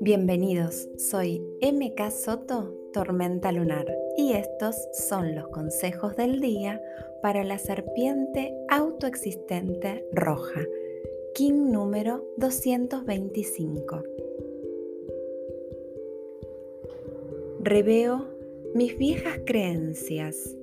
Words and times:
Bienvenidos, 0.00 0.88
soy 0.98 1.40
MK 1.62 2.10
Soto, 2.10 2.74
Tormenta 2.92 3.52
Lunar, 3.52 3.86
y 4.18 4.32
estos 4.32 4.76
son 4.92 5.34
los 5.34 5.48
consejos 5.48 6.16
del 6.16 6.40
día 6.40 6.82
para 7.22 7.44
la 7.44 7.58
serpiente 7.58 8.54
autoexistente 8.68 10.06
roja, 10.12 10.60
King 11.34 11.70
número 11.72 12.24
225. 12.36 14.02
Reveo 17.60 18.28
mis 18.74 18.98
viejas 18.98 19.38
creencias, 19.46 20.56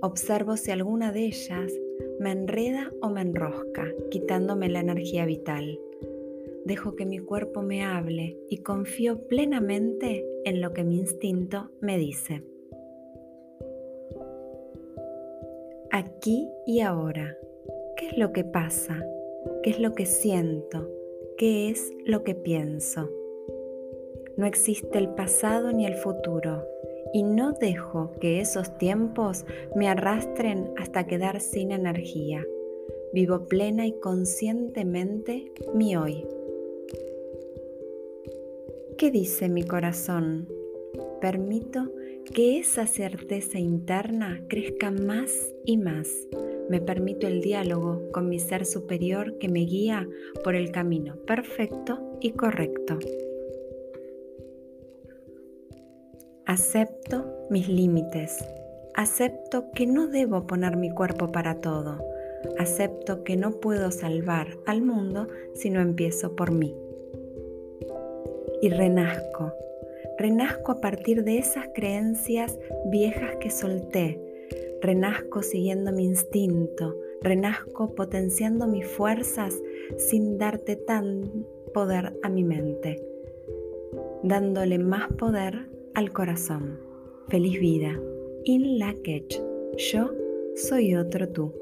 observo 0.00 0.56
si 0.56 0.70
alguna 0.70 1.12
de 1.12 1.26
ellas 1.26 1.72
me 2.18 2.32
enreda 2.32 2.92
o 3.00 3.10
me 3.10 3.22
enrosca, 3.22 3.86
quitándome 4.10 4.68
la 4.68 4.80
energía 4.80 5.26
vital 5.26 5.78
dejo 6.64 6.94
que 6.94 7.06
mi 7.06 7.18
cuerpo 7.18 7.62
me 7.62 7.84
hable 7.84 8.38
y 8.48 8.58
confío 8.58 9.26
plenamente 9.26 10.24
en 10.44 10.60
lo 10.60 10.72
que 10.72 10.84
mi 10.84 10.98
instinto 10.98 11.70
me 11.80 11.98
dice. 11.98 12.42
Aquí 15.90 16.48
y 16.66 16.80
ahora, 16.80 17.36
¿qué 17.96 18.08
es 18.08 18.18
lo 18.18 18.32
que 18.32 18.44
pasa? 18.44 19.04
¿Qué 19.62 19.70
es 19.70 19.80
lo 19.80 19.94
que 19.94 20.06
siento? 20.06 20.88
¿Qué 21.36 21.70
es 21.70 21.92
lo 22.04 22.22
que 22.22 22.34
pienso? 22.34 23.10
No 24.36 24.46
existe 24.46 24.98
el 24.98 25.08
pasado 25.10 25.72
ni 25.72 25.86
el 25.86 25.94
futuro 25.94 26.64
y 27.12 27.22
no 27.22 27.52
dejo 27.52 28.12
que 28.20 28.40
esos 28.40 28.76
tiempos 28.78 29.44
me 29.74 29.88
arrastren 29.88 30.72
hasta 30.76 31.06
quedar 31.06 31.40
sin 31.40 31.72
energía. 31.72 32.44
Vivo 33.12 33.46
plena 33.46 33.86
y 33.86 33.98
conscientemente 33.98 35.52
mi 35.74 35.96
hoy. 35.96 36.26
¿Qué 38.96 39.10
dice 39.10 39.48
mi 39.48 39.64
corazón? 39.64 40.48
Permito 41.20 41.90
que 42.34 42.58
esa 42.58 42.86
certeza 42.86 43.58
interna 43.58 44.44
crezca 44.48 44.90
más 44.90 45.54
y 45.64 45.76
más. 45.76 46.28
Me 46.68 46.80
permito 46.80 47.26
el 47.26 47.40
diálogo 47.40 48.02
con 48.12 48.28
mi 48.28 48.38
ser 48.38 48.64
superior 48.64 49.38
que 49.38 49.48
me 49.48 49.60
guía 49.60 50.08
por 50.44 50.54
el 50.54 50.70
camino 50.70 51.16
perfecto 51.26 52.18
y 52.20 52.30
correcto. 52.32 52.98
Acepto 56.50 57.46
mis 57.48 57.68
límites. 57.68 58.44
Acepto 58.94 59.70
que 59.70 59.86
no 59.86 60.08
debo 60.08 60.48
poner 60.48 60.76
mi 60.76 60.90
cuerpo 60.90 61.30
para 61.30 61.60
todo. 61.60 62.04
Acepto 62.58 63.22
que 63.22 63.36
no 63.36 63.60
puedo 63.60 63.92
salvar 63.92 64.48
al 64.66 64.82
mundo 64.82 65.28
si 65.54 65.70
no 65.70 65.80
empiezo 65.80 66.34
por 66.34 66.50
mí 66.50 66.74
y 68.60 68.68
renazco. 68.68 69.52
Renazco 70.18 70.72
a 70.72 70.80
partir 70.80 71.22
de 71.22 71.38
esas 71.38 71.68
creencias 71.72 72.58
viejas 72.86 73.36
que 73.36 73.50
solté. 73.50 74.20
Renazco 74.82 75.44
siguiendo 75.44 75.92
mi 75.92 76.04
instinto. 76.04 76.96
Renazco 77.22 77.94
potenciando 77.94 78.66
mis 78.66 78.88
fuerzas 78.88 79.54
sin 79.98 80.36
darte 80.36 80.74
tan 80.74 81.46
poder 81.72 82.18
a 82.24 82.28
mi 82.28 82.42
mente. 82.42 83.00
Dándole 84.24 84.80
más 84.80 85.06
poder 85.12 85.70
al 85.94 86.12
corazón. 86.12 86.78
Feliz 87.28 87.60
vida. 87.60 88.00
In 88.44 88.78
la 88.78 88.94
Yo 89.76 90.10
soy 90.54 90.94
otro 90.94 91.28
tú. 91.28 91.59